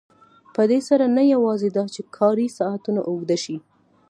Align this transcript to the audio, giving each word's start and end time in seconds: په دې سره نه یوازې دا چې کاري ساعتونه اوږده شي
په 0.55 0.61
دې 0.71 0.79
سره 0.89 1.05
نه 1.17 1.23
یوازې 1.33 1.69
دا 1.77 1.85
چې 1.93 2.01
کاري 2.17 2.47
ساعتونه 2.59 3.01
اوږده 3.09 3.37
شي 3.43 3.57